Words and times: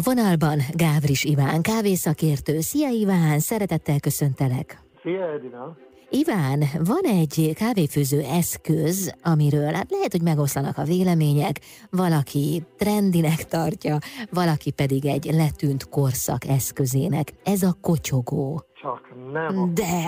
A 0.00 0.02
vonalban 0.02 0.58
Gávris 0.74 1.24
Iván, 1.24 1.62
kávészakértő. 1.62 2.60
Szia 2.60 2.88
Iván, 2.88 3.38
szeretettel 3.38 4.00
köszöntelek. 4.00 4.82
Szia 5.02 5.32
Edina. 5.32 5.76
Iván, 6.10 6.62
van 6.84 7.20
egy 7.20 7.52
kávéfőző 7.54 8.20
eszköz, 8.20 9.14
amiről 9.22 9.72
hát 9.72 9.90
lehet, 9.90 10.12
hogy 10.12 10.22
megoszlanak 10.22 10.78
a 10.78 10.82
vélemények, 10.82 11.60
valaki 11.90 12.62
trendinek 12.76 13.44
tartja, 13.44 13.98
valaki 14.30 14.70
pedig 14.70 15.06
egy 15.06 15.24
letűnt 15.24 15.88
korszak 15.88 16.44
eszközének. 16.44 17.32
Ez 17.44 17.62
a 17.62 17.76
kocsogó. 17.80 18.62
Csak 18.82 19.00
nem. 19.32 19.74
De! 19.74 20.06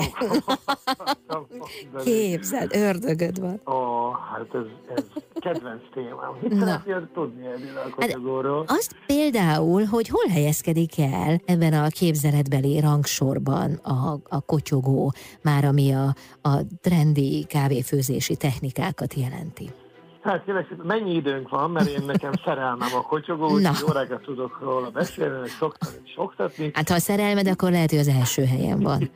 Képzeld, 2.04 2.74
ördögöd 2.74 3.40
van. 3.40 3.60
Ó, 3.66 4.10
hát 4.10 4.54
ez, 4.54 4.96
ez 4.96 5.04
kedvenc 5.42 5.82
témám. 5.94 6.36
Mit 6.40 6.58
szeretnél 6.58 7.08
tudni 7.14 7.46
erről 7.46 7.76
a 7.86 7.94
kocsogóról? 7.94 8.64
Hát 8.68 8.78
azt 8.78 8.96
például, 9.06 9.84
hogy 9.84 10.08
hol 10.08 10.26
helyezkedik 10.30 10.98
el 10.98 11.40
ebben 11.44 11.72
a 11.72 11.88
képzeletbeli 11.88 12.80
rangsorban 12.80 13.72
a, 13.72 14.18
a 14.28 14.40
kocsogó, 14.40 15.12
már 15.42 15.64
ami 15.64 15.92
a, 15.92 16.14
a 16.42 16.56
trendi 16.80 17.44
kávéfőzési 17.48 18.36
technikákat 18.36 19.14
jelenti. 19.14 19.70
Hát 20.22 20.44
kérlek, 20.44 20.82
mennyi 20.82 21.14
időnk 21.14 21.48
van, 21.48 21.70
mert 21.70 21.88
én 21.88 22.02
nekem 22.06 22.32
szerelmem 22.44 22.88
a 22.94 23.00
kocsogó, 23.00 23.50
úgyhogy 23.50 23.88
órákat 23.88 24.22
tudok 24.22 24.58
róla 24.60 24.90
beszélni, 24.90 25.38
meg 25.38 25.48
szoktam 25.48 25.90
is 26.04 26.12
oktatni. 26.16 26.70
Hát 26.74 26.88
ha 26.88 26.98
szerelmed, 26.98 27.46
akkor 27.46 27.70
lehet, 27.70 27.90
hogy 27.90 27.98
az 27.98 28.08
első 28.08 28.44
helyen 28.44 28.80
van. 28.80 29.10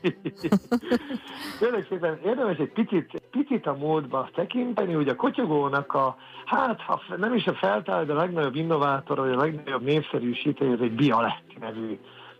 Kérlek 1.59 1.87
szépen 1.89 2.19
érdemes 2.25 2.57
egy 2.59 2.73
picit, 2.73 3.23
picit 3.31 3.67
a 3.67 3.77
módba 3.77 4.31
tekinteni, 4.35 4.93
hogy 4.93 5.09
a 5.09 5.17
kocsogónak 5.17 5.93
a, 5.93 6.17
hát 6.45 6.81
ha 6.81 7.01
nem 7.17 7.35
is 7.35 7.47
a 7.47 7.55
feltáll, 7.55 8.05
de 8.05 8.13
a 8.13 8.17
legnagyobb 8.17 8.55
innovátor, 8.55 9.19
vagy 9.19 9.33
a 9.33 9.37
legnagyobb 9.37 9.83
népszerűsítő, 9.83 10.73
ez 10.73 10.81
egy 10.81 10.93
Bialetti 10.93 11.57
nevű 11.61 11.99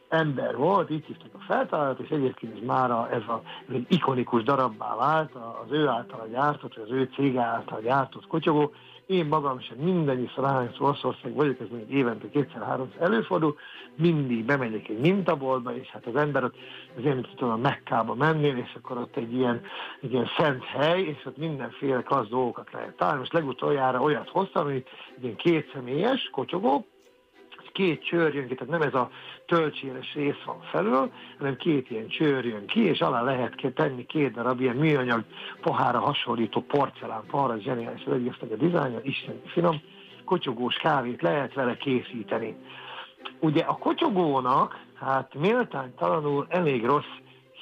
ember 0.09 0.57
volt, 0.57 0.91
így 0.91 1.05
hívták 1.05 1.35
a 1.35 1.45
feltalálat, 1.47 1.99
és 1.99 2.09
egyébként 2.09 2.57
is 2.57 2.63
már 2.67 2.91
ez, 2.91 3.23
a, 3.29 3.43
ez 3.69 3.75
egy 3.75 3.87
ikonikus 3.89 4.43
darabbá 4.43 4.97
vált, 4.97 5.35
az 5.35 5.71
ő 5.71 5.87
által 5.87 6.29
gyártott, 6.31 6.77
az 6.77 6.91
ő 6.91 7.11
cége 7.15 7.41
által 7.41 7.81
gyártott 7.81 8.27
kocsogó. 8.27 8.73
Én 9.07 9.27
magam 9.27 9.61
sem 9.61 9.77
mindennyiszor, 9.77 10.45
ahányszor 10.45 10.83
Olaszország 10.83 11.35
vagyok, 11.35 11.61
ez 11.61 11.67
még 11.71 11.91
évente 11.91 12.29
kétszer-háromszor 12.29 13.03
előfordul, 13.03 13.57
mindig 13.97 14.45
bemegyek 14.45 14.89
egy 14.89 14.99
mintaboltba, 14.99 15.77
és 15.77 15.89
hát 15.89 16.07
az 16.07 16.17
ember 16.17 16.45
ott 16.45 16.55
azért, 16.99 17.15
mint 17.15 17.29
tudom, 17.37 17.53
a 17.53 17.57
Mekkába 17.57 18.15
menni, 18.15 18.47
és 18.47 18.75
akkor 18.83 18.99
ott 18.99 19.17
egy 19.17 19.35
ilyen, 19.35 19.61
egy 20.01 20.13
ilyen 20.13 20.29
szent 20.39 20.65
hely, 20.65 21.03
és 21.03 21.27
ott 21.27 21.37
mindenféle 21.37 22.03
klassz 22.03 22.29
dolgokat 22.29 22.73
lehet 22.73 22.97
találni. 22.97 23.19
Most 23.19 23.33
legutoljára 23.33 24.01
olyat 24.01 24.29
hoztam, 24.29 24.65
hogy 24.65 24.85
egy 25.17 25.23
ilyen 25.23 25.37
kétszemélyes 25.37 26.31
kocsogó, 26.33 26.87
két 27.77 28.05
csőr 28.05 28.35
jön 28.35 28.47
ki, 28.49 28.55
tehát 28.55 28.79
nem 28.79 28.89
ez 28.89 28.95
a 28.95 29.11
töltséres 29.47 30.15
rész 30.15 30.43
van 30.45 30.61
felül, 30.61 31.11
hanem 31.39 31.57
két 31.57 31.91
ilyen 31.91 32.09
csőr 32.09 32.45
jön 32.45 32.67
ki, 32.67 32.85
és 32.85 33.01
alá 33.01 33.23
lehet 33.23 33.73
tenni 33.75 34.07
két 34.07 34.33
darab 34.33 34.61
ilyen 34.61 34.77
műanyag 34.77 35.25
pohára 35.61 35.99
hasonlító 35.99 36.61
porcelán 36.61 37.23
pohár, 37.31 37.59
zseniális 37.59 38.05
az 38.07 38.13
egésznek 38.13 38.51
a 38.51 38.57
dizájnja, 38.57 39.01
isten 39.03 39.41
finom, 39.47 39.81
kocsogós 40.25 40.75
kávét 40.75 41.23
lehet 41.23 41.55
vele 41.55 41.77
készíteni. 41.77 42.57
Ugye 43.41 43.63
a 43.63 43.77
kocsogónak, 43.77 44.81
hát 44.95 45.35
méltánytalanul 45.35 46.47
elég 46.49 46.85
rossz 46.85 47.15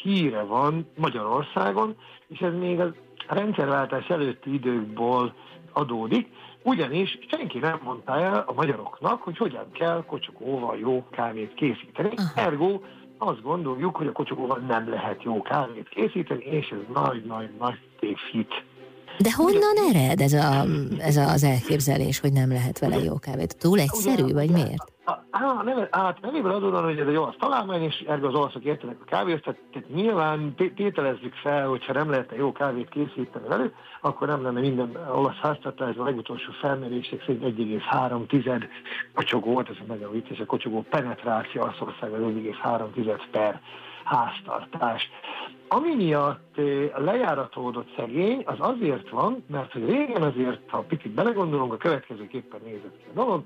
híre 0.03 0.43
van 0.43 0.91
Magyarországon, 0.97 1.97
és 2.29 2.41
ez 2.41 2.53
még 2.53 2.81
a 2.81 2.95
rendszerváltás 3.29 4.09
előtti 4.09 4.53
időkból 4.53 5.35
adódik, 5.73 6.29
ugyanis 6.65 7.19
senki 7.31 7.59
nem 7.59 7.81
mondta 7.85 8.21
el 8.21 8.45
a 8.47 8.53
magyaroknak, 8.53 9.23
hogy 9.23 9.37
hogyan 9.37 9.67
kell 9.73 10.05
kocsogóval 10.07 10.79
jó 10.79 11.05
kávét 11.11 11.55
készíteni. 11.55 12.13
Aha. 12.17 12.41
Ergo 12.41 12.81
azt 13.19 13.43
gondoljuk, 13.43 13.97
hogy 13.97 14.07
a 14.07 14.13
kocsogóval 14.13 14.59
nem 14.59 14.89
lehet 14.89 15.23
jó 15.23 15.43
kávét 15.43 15.89
készíteni, 15.89 16.45
és 16.45 16.69
ez 16.69 16.95
nagy-nagy-nagy 16.95 17.79
tévhit. 18.01 18.65
De 19.19 19.33
honnan 19.33 19.95
ered 19.95 20.21
ez, 20.21 20.33
a, 20.33 20.65
ez 20.99 21.17
az 21.17 21.45
elképzelés, 21.45 22.21
hogy 22.21 22.33
nem 22.33 22.49
lehet 22.49 22.79
vele 22.79 22.97
jó 22.97 23.19
kávét? 23.19 23.57
Túl 23.59 23.79
egyszerű, 23.79 24.33
vagy 24.33 24.51
miért? 24.51 24.93
Nem, 25.53 25.87
hát 25.91 26.21
nevéből 26.21 26.53
adódóan, 26.53 26.85
hogy 26.85 26.99
ez 26.99 27.07
egy 27.07 27.17
olasz 27.17 27.37
találmány, 27.39 27.83
és 27.83 28.05
ergo 28.09 28.27
az 28.27 28.35
olaszok 28.35 28.65
értenek 28.65 28.97
a 29.01 29.05
kávéhoz, 29.05 29.41
tehát, 29.41 29.89
nyilván 29.95 30.55
tételezzük 30.55 31.35
fel, 31.35 31.69
hogyha 31.69 31.93
nem 31.93 32.11
lehetne 32.11 32.37
jó 32.37 32.53
kávét 32.53 32.89
készíteni 32.89 33.49
velük, 33.49 33.75
akkor 34.01 34.27
nem 34.27 34.43
lenne 34.43 34.61
minden 34.61 34.97
olasz 35.15 35.37
háztartás, 35.43 35.97
a 35.97 36.05
legutolsó 36.05 36.53
felmérések 36.61 37.21
szerint 37.27 37.43
1,3 37.43 38.27
tized 38.27 38.69
kocsogó 39.15 39.53
volt, 39.53 39.69
ez 39.69 39.77
a 39.81 39.85
nagyon 39.87 40.13
vicces, 40.13 40.39
a 40.39 40.47
kocsogó 40.47 40.85
penetráció 40.91 41.63
az 41.63 41.75
1,3 42.01 43.21
per 43.31 43.61
háztartás. 44.05 45.11
Ami 45.69 45.95
miatt 45.95 46.61
lejáratódott 46.97 47.93
szegény, 47.97 48.43
az 48.47 48.57
azért 48.59 49.09
van, 49.09 49.45
mert 49.51 49.73
hogy 49.73 49.85
régen 49.91 50.23
azért, 50.23 50.71
ha 50.71 50.79
picit 50.79 51.13
belegondolunk, 51.13 51.73
a 51.73 51.77
következőképpen 51.77 52.61
nézett 52.65 52.97
ki 52.99 53.05
a 53.11 53.15
dolog, 53.15 53.43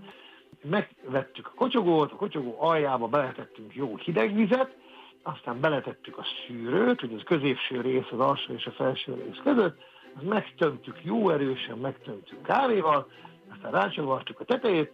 megvettük 0.63 1.47
a 1.47 1.53
kocsogót, 1.57 2.13
a 2.13 2.17
kocsogó 2.17 2.57
aljába 2.59 3.07
beletettünk 3.07 3.75
jó 3.75 3.97
hideg 3.97 4.35
vizet, 4.35 4.77
aztán 5.23 5.61
beletettük 5.61 6.19
a 6.19 6.25
szűrőt, 6.47 7.01
hogy 7.01 7.15
az 7.15 7.23
középső 7.25 7.81
rész, 7.81 8.07
az 8.11 8.19
alsó 8.19 8.53
és 8.53 8.67
a 8.67 8.71
felső 8.71 9.15
rész 9.15 9.41
között, 9.43 9.79
azt 10.15 10.29
megtömtük 10.29 10.97
jó 11.03 11.31
erősen, 11.31 11.79
megtömtük 11.79 12.43
kávéval, 12.43 13.09
aztán 13.53 13.73
rácsavartuk 13.73 14.41
a 14.41 14.45
tetejét, 14.45 14.93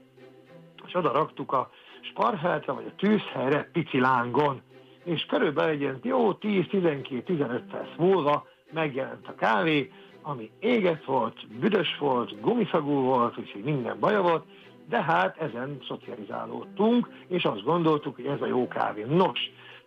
és 0.86 0.94
oda 0.94 1.12
raktuk 1.12 1.52
a 1.52 1.70
sparheltre, 2.00 2.72
vagy 2.72 2.86
a 2.86 2.94
tűzhelyre 2.96 3.70
pici 3.72 4.00
lángon, 4.00 4.62
és 5.04 5.26
körülbelül 5.26 5.70
egy 5.70 5.80
ilyen 5.80 5.98
jó 6.02 6.32
10-12-15 6.40 7.62
perc 7.70 7.96
múlva 7.96 8.46
megjelent 8.72 9.28
a 9.28 9.34
kávé, 9.34 9.92
ami 10.22 10.50
éget 10.58 11.04
volt, 11.04 11.48
büdös 11.48 11.98
volt, 11.98 12.40
gumiszagú 12.40 13.00
volt, 13.00 13.38
úgyhogy 13.38 13.62
minden 13.62 13.98
baja 13.98 14.22
volt, 14.22 14.44
de 14.88 15.02
hát 15.02 15.36
ezen 15.36 15.78
szocializálódtunk, 15.88 17.08
és 17.28 17.44
azt 17.44 17.64
gondoltuk, 17.64 18.14
hogy 18.14 18.26
ez 18.26 18.40
a 18.40 18.46
jó 18.46 18.68
kávé. 18.68 19.04
Nos, 19.08 19.38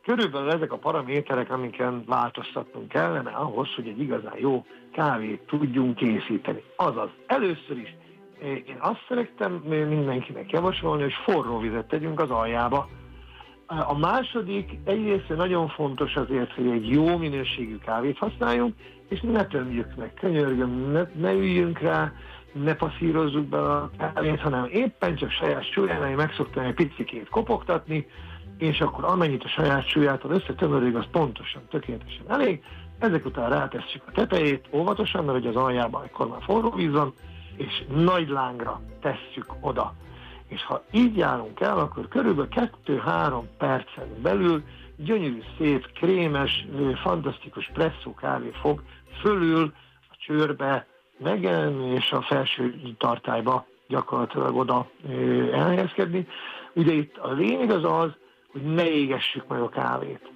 körülbelül 0.03 0.51
ezek 0.51 0.71
a 0.71 0.77
paraméterek, 0.77 1.51
amiken 1.51 2.03
változtatnunk 2.05 2.87
kellene 2.87 3.29
ahhoz, 3.29 3.73
hogy 3.75 3.87
egy 3.87 3.99
igazán 3.99 4.37
jó 4.37 4.65
kávét 4.91 5.41
tudjunk 5.47 5.95
készíteni. 5.95 6.63
Azaz, 6.75 7.09
először 7.25 7.77
is 7.77 7.95
én 8.41 8.77
azt 8.79 9.05
szerettem 9.07 9.51
mindenkinek 9.63 10.51
javasolni, 10.51 11.01
hogy 11.01 11.13
forró 11.23 11.59
vizet 11.59 11.87
tegyünk 11.87 12.19
az 12.19 12.29
aljába. 12.29 12.89
A 13.67 13.97
második 13.97 14.77
egyrészt 14.85 15.35
nagyon 15.35 15.67
fontos 15.67 16.15
azért, 16.15 16.53
hogy 16.53 16.67
egy 16.67 16.89
jó 16.89 17.17
minőségű 17.17 17.77
kávét 17.77 18.17
használjunk, 18.17 18.75
és 19.09 19.21
ne 19.21 19.45
tömjük 19.45 19.95
meg, 19.95 20.13
könyörgöm, 20.13 20.91
ne, 20.91 21.03
ne 21.15 21.33
üljünk 21.33 21.79
rá, 21.79 22.13
ne 22.63 22.75
passzírozzuk 22.75 23.45
be 23.45 23.57
a 23.57 23.89
kávét, 23.97 24.39
hanem 24.39 24.67
éppen 24.71 25.15
csak 25.15 25.31
saját 25.31 25.71
súlyánál 25.71 26.15
meg 26.15 26.33
szoktam 26.33 26.63
egy 26.63 26.73
picikét 26.73 27.29
kopogtatni, 27.29 28.07
és 28.57 28.81
akkor 28.81 29.03
amennyit 29.03 29.43
a 29.43 29.47
saját 29.47 29.87
súlyától 29.87 30.31
összetömörög, 30.31 30.95
az 30.95 31.05
pontosan, 31.11 31.61
tökéletesen 31.69 32.25
elég. 32.27 32.63
Ezek 32.99 33.25
után 33.25 33.49
rátesszük 33.49 34.01
a 34.05 34.11
tetejét 34.11 34.67
óvatosan, 34.71 35.25
mert 35.25 35.37
hogy 35.37 35.47
az 35.47 35.55
aljában 35.55 36.03
akkor 36.03 36.27
már 36.27 36.41
forró 36.43 36.69
víz 36.69 36.91
van, 36.91 37.13
és 37.55 37.83
nagy 37.95 38.29
lángra 38.29 38.81
tesszük 39.01 39.45
oda. 39.61 39.93
És 40.47 40.63
ha 40.65 40.83
így 40.91 41.17
járunk 41.17 41.59
el, 41.59 41.79
akkor 41.79 42.07
körülbelül 42.07 42.49
2-3 42.85 43.41
percen 43.57 44.21
belül 44.21 44.63
gyönyörű, 44.95 45.41
szép, 45.57 45.91
krémes, 45.93 46.67
fantasztikus 47.01 47.69
presszó 47.73 48.13
kávé 48.13 48.51
fog 48.61 48.83
fölül 49.21 49.73
a 50.09 50.15
csőrbe 50.19 50.87
megjelenni, 51.17 51.93
és 51.93 52.11
a 52.11 52.21
felső 52.21 52.75
tartályba 52.97 53.65
gyakorlatilag 53.87 54.55
oda 54.55 54.89
elhelyezkedni. 55.51 56.27
Ugye 56.73 56.93
itt 56.93 57.17
a 57.17 57.31
lényeg 57.31 57.71
az 57.71 57.83
az, 57.83 58.11
hogy 58.51 58.61
ne 58.61 58.89
égessük 58.89 59.47
meg 59.47 59.61
a 59.61 59.69
kávét. 59.69 60.31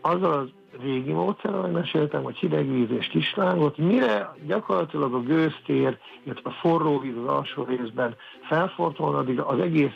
Azzal 0.00 0.32
az 0.32 0.48
régi 0.82 1.12
módszerrel 1.12 1.70
meséltem, 1.70 2.22
hogy 2.22 2.36
hideg 2.36 2.72
víz 2.72 2.90
és 2.90 3.06
kislángot, 3.06 3.76
mire 3.76 4.34
gyakorlatilag 4.46 5.14
a 5.14 5.20
gőztér, 5.20 5.98
illetve 6.22 6.50
a 6.50 6.52
forró 6.52 6.98
víz 6.98 7.16
az 7.16 7.32
alsó 7.32 7.64
részben 7.64 8.16
felfortolna, 8.42 9.18
addig 9.18 9.40
az 9.40 9.58
egész 9.58 9.92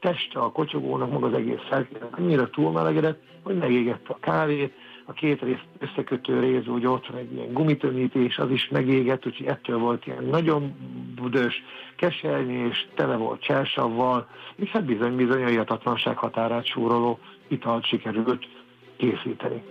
teste 0.00 0.38
a 0.38 0.52
kocsogónak, 0.52 1.10
maga 1.10 1.26
az 1.26 1.32
egész 1.32 1.60
szerkezet 1.70 2.18
annyira 2.18 2.50
túlmelegedett, 2.50 3.22
hogy 3.42 3.56
megégette 3.56 4.12
a 4.12 4.18
kávét, 4.20 4.72
a 5.10 5.12
két 5.12 5.40
rész 5.40 5.64
összekötő 5.78 6.40
rész, 6.40 6.66
úgy 6.66 6.86
ott 6.86 7.06
van 7.06 7.18
egy 7.18 7.32
ilyen 7.32 7.52
gumitömítés, 7.52 8.38
az 8.38 8.50
is 8.50 8.68
megégett, 8.68 9.26
úgyhogy 9.26 9.46
ettől 9.46 9.78
volt 9.78 10.06
ilyen 10.06 10.24
nagyon 10.24 10.74
budös, 11.14 11.62
kesernyés, 11.96 12.68
és 12.70 12.86
tele 12.94 13.16
volt 13.16 13.42
csersavval, 13.42 14.28
és 14.56 14.68
hát 14.68 14.84
bizony-bizony 14.84 15.42
a 15.42 15.46
hihetatlanság 15.46 16.16
határát 16.16 16.66
súroló 16.66 17.18
italt 17.48 17.86
sikerült 17.86 18.48
készíteni. 18.96 19.62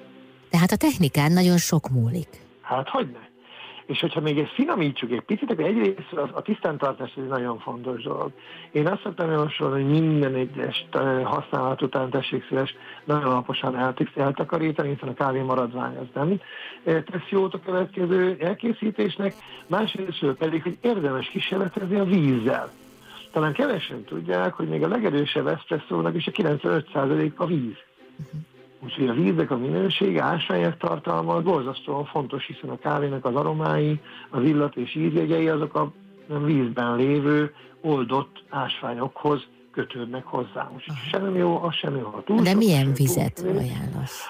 Tehát 0.49 0.71
a 0.71 0.77
technikán 0.77 1.31
nagyon 1.31 1.57
sok 1.57 1.89
múlik. 1.89 2.29
Hát 2.61 2.89
hogy 2.89 3.07
ne? 3.11 3.27
És 3.89 3.99
hogyha 3.99 4.21
még 4.21 4.39
ezt 4.39 4.53
finomítsuk 4.53 5.11
egy 5.11 5.21
picit, 5.21 5.51
akkor 5.51 5.65
egyrészt 5.65 6.13
a, 6.13 6.29
a 6.33 6.41
tisztántartás 6.41 7.13
egy 7.15 7.27
nagyon 7.27 7.59
fontos 7.59 8.03
dolog. 8.03 8.31
Én 8.71 8.87
azt 8.87 9.01
szoktam 9.01 9.31
javasolni, 9.31 9.83
hogy 9.83 10.01
minden 10.01 10.35
egyes 10.35 10.85
használat 11.23 11.81
után 11.81 12.09
tessék 12.09 12.45
szíves 12.47 12.75
nagyon 13.03 13.23
alaposan 13.23 13.97
eltakarítani, 14.15 14.89
hiszen 14.89 15.09
a 15.09 15.13
kávé 15.13 15.41
maradvány 15.41 15.97
az 15.97 16.07
nem 16.13 16.39
tesz 16.83 17.29
jót 17.29 17.53
a 17.53 17.59
következő 17.59 18.37
elkészítésnek. 18.39 19.33
Másrészt 19.67 20.25
pedig, 20.37 20.63
hogy 20.63 20.77
érdemes 20.81 21.27
kísérletezni 21.27 21.99
a 21.99 22.03
vízzel. 22.03 22.71
Talán 23.31 23.53
kevesen 23.53 24.03
tudják, 24.03 24.53
hogy 24.53 24.67
még 24.67 24.83
a 24.83 24.87
legerősebb 24.87 25.47
eszpresszónak 25.47 26.15
is 26.15 26.27
a 26.27 26.31
95% 26.31 27.35
a 27.35 27.45
víz. 27.45 27.77
Uh-huh. 28.17 28.41
Úgyhogy 28.83 29.07
a 29.07 29.13
víznek 29.13 29.51
a 29.51 29.57
minősége, 29.57 30.23
ásványok 30.23 30.77
tartalma 30.77 31.41
borzasztóan 31.41 32.05
fontos, 32.05 32.45
hiszen 32.45 32.69
a 32.69 32.77
kávénak 32.77 33.25
az 33.25 33.35
aromái, 33.35 33.99
az 34.29 34.43
illat 34.43 34.75
és 34.75 34.95
ízjegyei 34.95 35.47
azok 35.47 35.75
a 35.75 35.91
vízben 36.45 36.95
lévő 36.95 37.53
oldott 37.81 38.43
ásványokhoz 38.49 39.41
kötődnek 39.71 40.25
hozzá. 40.25 40.71
Úgyhogy 40.75 40.95
sem 41.11 41.35
jó, 41.35 41.63
az 41.63 41.73
sem 41.73 41.95
jó. 41.95 42.21
túl 42.25 42.41
De 42.41 42.53
milyen 42.53 42.93
vizet 42.93 43.39
ajánlasz? 43.39 44.27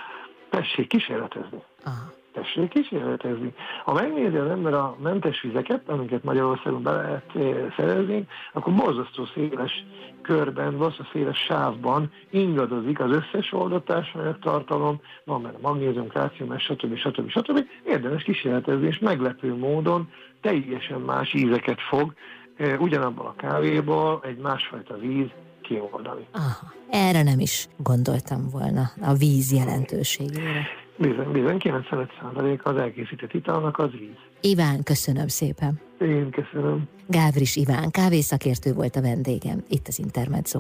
Tessék 0.50 0.88
kísérletezni. 0.88 1.62
Aha 1.84 2.18
tessék 2.42 2.70
kísérletezni. 2.70 3.54
Ha 3.86 3.94
megnézi 3.94 4.36
az 4.36 4.50
ember 4.50 4.74
a 4.74 4.96
mentes 5.04 5.42
vizeket, 5.42 5.90
amiket 5.90 6.24
Magyarországon 6.24 6.84
be 6.84 6.92
lehet 6.92 7.36
eh, 7.36 7.74
szerezni, 7.78 8.28
akkor 8.54 8.74
borzasztó 8.74 9.26
széles 9.34 9.86
körben, 10.22 10.78
borzasztó 10.78 11.04
széles 11.12 11.38
sávban 11.38 12.12
ingadozik 12.30 13.00
az 13.00 13.12
összes 13.12 13.54
oldotásanyag 13.54 14.40
tartalom, 14.40 15.02
van 15.24 15.42
benne 15.42 15.58
magnézium, 15.62 16.08
kálcium, 16.08 16.58
stb. 16.58 16.98
stb. 16.98 17.30
stb. 17.30 17.66
Érdemes 17.86 18.24
kísérletezni, 18.24 18.88
és 18.88 19.00
meglepő 19.00 19.56
módon 19.56 20.10
teljesen 20.42 21.00
más 21.00 21.34
ízeket 21.34 21.82
fog 21.82 22.14
eh, 22.58 22.82
ugyanabban 22.82 23.26
a 23.26 23.36
kávéból 23.36 24.20
egy 24.24 24.38
másfajta 24.38 24.98
víz 24.98 25.28
kioldani. 25.62 26.28
Aha, 26.32 26.74
erre 26.90 27.24
nem 27.24 27.40
is 27.40 27.68
gondoltam 27.78 28.50
volna, 28.52 28.92
a 29.02 29.14
víz 29.14 29.54
jelentőségére. 29.54 30.68
Bizony, 31.00 31.32
bizony, 31.32 31.58
95% 31.60 32.62
az 32.64 32.76
elkészített 32.76 33.34
italnak 33.34 33.78
az 33.78 33.92
víz. 33.92 34.18
Iván, 34.42 34.84
köszönöm 34.84 35.28
szépen. 35.28 35.80
Én 36.00 36.30
köszönöm. 36.30 36.88
Gávris 37.08 37.56
Iván, 37.56 37.92
kávészakértő 37.92 38.74
volt 38.74 38.96
a 38.96 39.02
vendégem, 39.02 39.64
itt 39.70 39.88
az 39.88 40.00
Intermezzo. 40.00 40.58